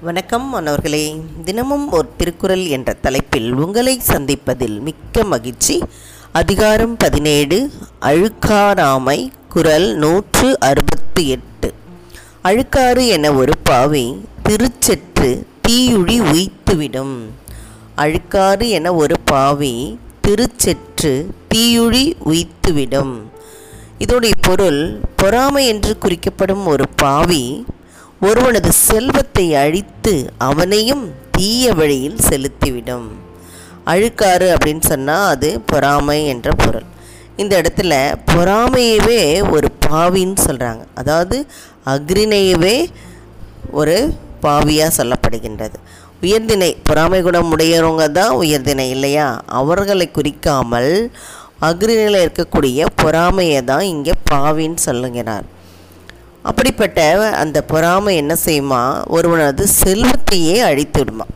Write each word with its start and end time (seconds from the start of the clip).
வணக்கம் 0.00 0.48
மாணவர்களே. 0.48 1.20
தினமும் 1.44 1.90
ஒரு 1.90 2.08
திருக்குறள் 2.16 2.66
என்ற 2.66 2.92
தலைப்பில் 2.92 3.52
உங்களை 3.52 4.00
சந்திப்பதில் 4.06 4.80
மிக்க 4.80 5.24
மகிழ்ச்சி. 5.24 5.82
அதிகாரம் 6.32 6.96
பதினேழு 6.96 7.72
அழுக்காராமை 8.00 9.28
குரல் 9.48 9.94
நூற்று 9.94 10.58
அறுபத்தி 10.60 11.28
எட்டு. 11.28 11.74
அழுக்காறு 12.42 13.08
என 13.08 13.32
ஒரு 13.32 13.52
பாவி 13.62 14.24
திருச்செற்று 14.42 15.46
தீயுழி 15.68 16.20
உய்த்துவிடும். 16.20 17.16
அழுக்காறு 17.96 18.68
என 18.68 18.94
ஒரு 18.94 19.14
பாவி 19.24 19.98
திருச்செற்று 20.20 21.26
தீயுழி 21.54 22.14
உய்த்துவிடும். 22.24 23.16
இதோடைய 23.98 24.32
பொருள் 24.40 25.00
பொறாமை 25.16 25.66
என்று 25.66 25.98
குறிக்கப்படும் 25.98 26.66
ஒரு 26.66 26.84
பாவி 26.96 27.64
ஒருவனது 28.26 28.70
செல்வத்தை 28.86 29.44
அழித்து 29.62 30.12
அவனையும் 30.46 31.02
தீய 31.36 31.72
வழியில் 31.80 32.24
செலுத்திவிடும். 32.28 33.08
அழுக்காறு 33.92 34.46
அப்படின்னு 34.54 34.84
சொன்னால் 34.92 35.26
அது 35.32 35.60
பொறாமை 35.70 36.16
என்ற 36.32 36.48
பொருள். 36.62 36.88
இந்த 37.42 37.52
இடத்துல 37.62 37.92
பொறாமையவே 38.32 39.20
ஒரு 39.56 39.68
பாவின்னு 39.86 40.38
சொல்கிறாங்க 40.46 40.82
அதாவது 41.00 41.36
அக்ரிணையவே 41.94 42.76
ஒரு 43.80 43.96
பாவியாக 44.44 44.96
சொல்லப்படுகின்றது. 44.98 45.76
உயர்திணை 46.22 46.70
பொறாமை 46.88 47.20
குணம் 47.22 47.52
உடையவங்க 47.54 48.06
தான் 48.18 48.34
உயர்திணை 48.42 48.86
இல்லையா? 48.96 49.28
அவர்களை 49.60 50.08
குறிக்காமல் 50.18 50.92
அக்ரிணையில் 51.68 52.22
இருக்கக்கூடிய 52.24 52.86
பொறாமையை 53.02 53.62
தான் 53.70 53.86
இங்கே 53.94 54.16
பாவின்னு 54.32 54.80
சொல்லுகிறார். 54.88 55.46
அப்படிப்பட்ட 56.44 57.00
அந்த 57.42 57.58
பொறாமை 57.72 58.12
என்ன 58.22 58.34
செய்யுமா? 58.46 58.82
ஒருவனது 59.16 59.64
செல்வத்தையே 59.80 60.56
அழித்து 60.68 61.00
விடுமா 61.00 61.26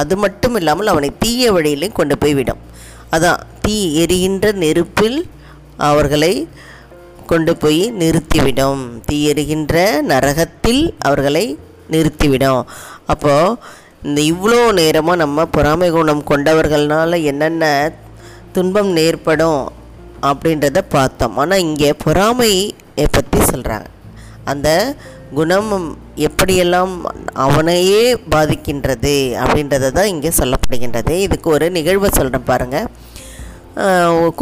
அது 0.00 0.14
மட்டும் 0.22 0.56
இல்லாமல் 0.58 0.90
அவனை 0.92 1.08
தீய 1.22 1.52
வழியிலையும் 1.56 1.98
கொண்டு 1.98 2.14
போய் 2.22 2.34
விடும். 2.38 2.60
அதான் 3.14 3.42
தீ 3.64 3.76
எரிகின்ற 4.02 4.46
நெருப்பில் 4.62 5.18
அவர்களை 5.88 6.32
கொண்டு 7.30 7.52
போய் 7.62 7.82
நிறுத்திவிடும். 8.00 8.82
தீ 9.06 9.16
எரிகின்ற 9.30 9.74
நரகத்தில் 10.10 10.82
அவர்களை 11.06 11.44
நிறுத்திவிடும். 11.94 12.62
அப்போது 13.12 13.56
இந்த 14.06 14.20
இவ்வளோ 14.32 14.60
நேரமாக 14.80 15.22
நம்ம 15.24 15.46
பொறாமை 15.56 15.88
குணம் 15.96 16.22
கொண்டவர்களால் 16.30 17.24
என்னென்ன 17.30 17.64
துன்பம் 18.56 18.92
நேர்படும் 18.98 19.62
அப்படின்றத 20.28 20.82
பார்த்தோம். 20.96 21.36
ஆனால் 21.42 21.64
இங்கே 21.66 21.90
பொறாமையை 22.04 23.06
பற்றி 23.18 23.40
சொல்கிறாங்க 23.52 23.88
அந்த 24.52 24.68
குணம் 25.38 25.70
எப்படியெல்லாம் 26.26 26.92
அவனையே 27.46 28.02
பாதிக்கின்றது 28.32 29.16
அப்படின்றத 29.42 29.90
தான் 29.98 30.10
இங்கே 30.14 30.30
சொல்லப்படுகின்றது. 30.40 31.14
இதுக்கு 31.26 31.48
ஒரு 31.56 31.68
நிகழ்வை 31.78 32.10
சொல்கிறேன் 32.18 32.48
பாருங்கள் 32.52 32.88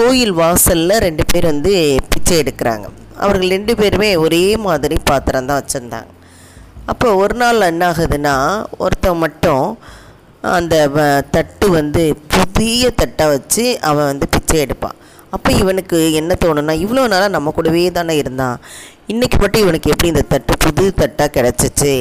கோயில் 0.01 0.35
வாசலில் 0.41 1.03
ரெண்டு 1.07 1.25
பேர் 1.31 1.47
வந்து 1.53 1.73
பிச்சை 2.11 2.35
எடுக்கிறாங்க. 2.43 2.87
அவர்கள் 3.23 3.55
ரெண்டு 3.57 3.73
பேருமே 3.81 4.11
ஒரே 4.25 4.45
மாதிரி 4.67 4.97
பாத்திரம் 5.11 5.49
தான் 5.51 5.61
வச்சுருந்தாங்க. 5.61 6.11
அப்போ 6.93 7.09
ஒரு 7.23 7.35
நாள் 7.43 7.69
என்ன 7.73 7.85
ஆகுதுன்னா 7.93 8.35
ஒருத்தன் 8.85 9.23
மட்டும் 9.25 9.67
அந்த 10.57 10.77
தட்டு 11.35 11.67
வந்து 11.79 12.03
புதிய 12.35 12.91
தட்டை 13.01 13.27
வச்சு 13.35 13.65
அவன் 13.91 14.11
வந்து 14.11 14.27
பிச்சை 14.35 14.59
எடுப்பான். 14.65 14.97
அப்போ 15.35 15.51
இவனுக்கு 15.63 15.99
என்ன 16.21 16.33
தோணுன்னா 16.43 16.75
இவ்வளோ 16.85 17.07
நாளாக 17.13 17.35
நம்ம 17.37 17.53
கூடவே 17.57 17.85
தானே 17.99 18.15
இருந்தான். 18.23 18.59
இன்றைக்கி 19.13 19.39
மட்டும் 19.43 19.65
இவனுக்கு 19.65 19.93
எப்படி 19.95 20.13
இந்த 20.13 20.25
தட்டு 20.33 20.55
புது 20.65 20.85
தட்டாக 21.01 21.29
கிடச்சிச்சு? 21.37 21.95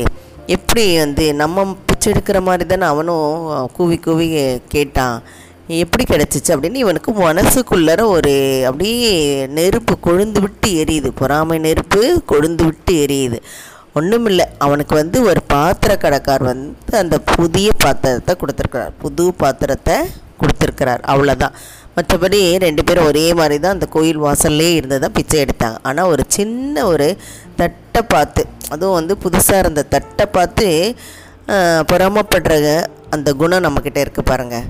எப்படி 0.55 0.83
வந்து 1.03 1.25
நம்ம 1.41 1.65
பிச்சை 1.87 2.07
எடுக்கிற 2.13 2.39
மாதிரி 2.47 2.65
தானே 2.71 2.85
அவனும் 2.93 3.27
கூவி 3.77 3.97
கூவி 4.05 4.27
கேட்டான். 4.73 5.17
எப்படி 5.83 6.03
கிடச்சிச்சு 6.07 6.51
அப்படின்னு 6.53 6.79
இவனுக்கு 6.85 7.11
மனசுக்குள்ளற 7.19 8.01
ஒரு 8.15 8.33
அப்படியே 8.69 9.11
நெருப்பு 9.57 9.93
கொழுந்து 10.07 10.39
விட்டு 10.45 10.69
எரியுது. 10.81 11.09
பொறாமை 11.21 11.57
நெருப்பு 11.67 12.01
கொழுந்து 12.31 12.63
விட்டு 12.69 12.95
எரியுது. 13.03 13.39
ஒன்றும் 13.99 14.27
இல்லை 14.31 14.45
அவனுக்கு 14.65 14.93
வந்து 14.99 15.17
ஒரு 15.29 15.41
பாத்திர 15.53 15.91
கடைக்கார் 16.03 16.43
வந்து 16.51 16.93
அந்த 17.03 17.17
புதிய 17.35 17.69
பாத்திரத்தை 17.83 18.33
கொடுத்துருக்கிறார். 18.41 18.93
புது 19.03 19.25
பாத்திரத்தை 19.41 19.95
கொடுத்துருக்கிறார். 20.41 21.01
அவ்வளோதான் 21.13 21.55
மற்றபடி 21.97 22.39
ரெண்டு 22.65 22.81
பேரும் 22.87 23.07
ஒரே 23.09 23.25
மாதிரி 23.39 23.57
தான் 23.63 23.75
அந்த 23.77 23.87
கோயில் 23.95 24.23
வாசல்லே 24.25 24.69
இருந்து 24.77 24.97
தான் 25.03 25.15
பிச்சை 25.17 25.37
எடுத்தாங்க. 25.45 25.77
ஆனால் 25.89 26.11
ஒரு 26.13 26.23
சின்ன 26.37 26.85
ஒரு 26.91 27.07
தட்டை 27.59 28.01
பார்த்து 28.13 28.43
அதுவும் 28.73 28.97
வந்து 28.99 29.15
புதுசாக 29.25 29.61
இருந்த 29.63 29.81
தட்டை 29.95 30.25
பார்த்து 30.37 30.67
பொறாமப்படுற 31.91 32.55
அந்த 33.15 33.29
குணம் 33.41 33.65
நம்மக்கிட்ட 33.65 33.99
இருக்குது 34.03 34.29
பாருங்கள் 34.31 34.67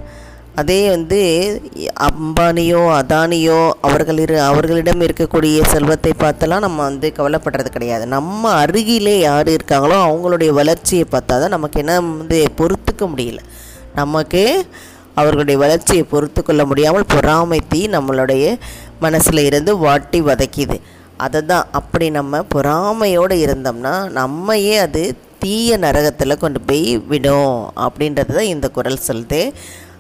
அதே 0.61 0.79
வந்து 0.95 1.19
அம்பானியோ 2.07 2.81
அதானியோ 2.97 3.59
அவர்கள் 3.87 4.19
இரு 4.23 4.35
அவர்களிடம் 4.47 5.03
இருக்கக்கூடிய 5.05 5.61
செல்வத்தை 5.71 6.11
பார்த்தெல்லாம் 6.23 6.65
நம்ம 6.65 6.79
வந்து 6.89 7.07
கவலைப்படுறது 7.19 7.69
கிடையாது. 7.77 8.05
நம்ம 8.15 8.51
அருகிலே 8.63 9.15
யார் 9.19 9.49
இருக்காங்களோ 9.55 9.97
அவங்களுடைய 10.07 10.51
வளர்ச்சியை 10.59 11.05
பார்த்தா 11.13 11.39
தான் 11.43 11.55
நமக்கு 11.57 11.79
என்ன 11.83 11.95
வந்து 12.09 12.39
பொறுத்துக்க 12.59 13.05
முடியல. 13.13 13.41
நமக்கு 14.01 14.43
அவர்களுடைய 15.19 15.57
வளர்ச்சியை 15.63 16.03
பொறுத்து 16.13 16.41
கொள்ள 16.43 16.61
முடியாமல் 16.71 17.11
பொறாமை 17.13 17.59
தீ 17.71 17.81
நம்மளுடைய 17.95 18.45
மனசில் 19.05 19.41
இருந்து 19.49 19.71
வாட்டி 19.85 20.21
வதக்கிது. 20.29 20.77
அதை 21.25 21.39
தான் 21.51 21.67
அப்படி 21.79 22.05
நம்ம 22.19 22.39
பொறாமையோடு 22.53 23.35
இருந்தோம்னா 23.45 23.93
நம்மையே 24.19 24.75
அது 24.85 25.03
தீய 25.43 25.77
நரகத்தில் 25.85 26.41
கொண்டு 26.43 26.59
போய் 26.67 26.85
விடும் 27.11 27.55
அப்படின்றது 27.85 28.31
தான் 28.37 28.51
இந்த 28.53 28.67
குரல் 28.77 29.05
சொல்லுது. 29.07 29.41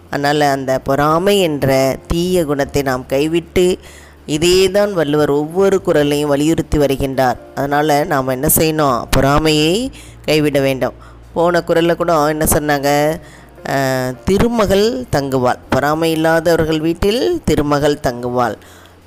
அதனால் 0.09 0.45
அந்த 0.55 0.71
பொறாமை 0.87 1.35
என்ற 1.47 1.69
தீய 2.11 2.45
குணத்தை 2.49 2.81
நாம் 2.89 3.05
கைவிட்டு 3.13 3.65
இதே 4.35 4.57
தான் 4.75 4.91
வள்ளுவர் 4.99 5.31
ஒவ்வொரு 5.39 5.77
குரலையும் 5.87 6.31
வலியுறுத்தி 6.33 6.77
வருகின்றார். 6.83 7.39
அதனால் 7.55 7.95
நாம் 8.11 8.33
என்ன 8.35 8.49
செய்யணும்? 8.57 8.99
பொறாமையை 9.15 9.73
கைவிட 10.27 10.59
வேண்டும். 10.67 10.97
போன 11.33 11.61
குரலில் 11.69 11.99
கூட 12.01 12.13
என்ன 12.33 12.45
சொன்னாங்க? 12.55 12.89
திருமகள் 14.25 14.87
தங்குவாள். 15.15 15.59
பொறாமை 15.69 16.11
இல்லாதவர்கள் 16.11 16.79
வீட்டில் 16.79 17.41
திருமகள் 17.45 18.03
தங்குவாள். 18.07 18.55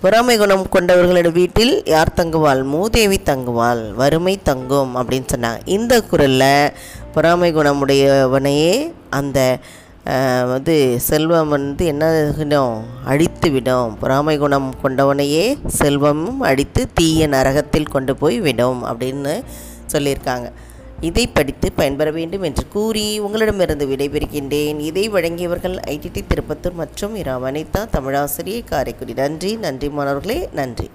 பொறாமை 0.00 0.37
குணம் 0.39 0.67
கொண்டவர்களோட 0.72 1.33
வீட்டில் 1.33 1.83
யார் 1.84 2.17
தங்குவாள்? 2.17 2.62
மூதேவி 2.65 3.21
தங்குவாள். 3.25 3.83
வறுமை 3.95 4.34
தங்கும் 4.43 4.93
அப்படின்னு 4.97 5.28
சொன்னாங்க. 5.34 5.61
இந்த 5.65 6.00
குரலில் 6.00 6.72
பொறாமை 7.15 7.55
குணமுடையவனையே 7.55 8.93
அந்த 9.11 9.59
வந்து 10.49 10.75
செல்வம் 11.00 11.49
வந்து 11.49 11.84
என்ன 11.87 12.11
அழித்து 13.05 13.50
விடும் 13.50 13.99
பொறாமை 13.99 14.39
குணம் 14.39 14.69
கொண்டவனையே 14.83 15.59
செல்வமும் 15.66 16.41
அழித்து 16.41 16.89
தீய 16.95 17.27
நரகத்தில் 17.28 17.93
கொண்டு 17.95 18.16
போய் 18.16 18.41
விடும் 18.41 18.84
அப்படின்னு 18.84 19.43
சொல்லியிருக்காங்க. 19.93 20.49
இதை 21.01 21.27
படித்து 21.27 21.73
பயன்பெற 21.73 22.11
வேண்டும் 22.11 22.43
என்று 22.43 22.69
கூறி 22.69 23.19
உங்களிடமிருந்து 23.19 23.87
விடைபெறுகின்றேன். 23.87 24.79
இதை 24.81 25.11
வழங்கியவர்கள் 25.11 25.77
ஐடிடி 25.87 26.25
திருப்பத்தூர் 26.27 26.73
மற்றும் 26.73 27.17
இரா 27.17 27.41
வனிதா 27.41 27.87
தமிழாசிரியை 27.93 28.65
காரைக்குடி. 28.65 29.12
நன்றி 29.15 29.57
நன்றி 29.57 29.89
மாணவர்களே 29.89 30.49
நன்றி. 30.53 30.91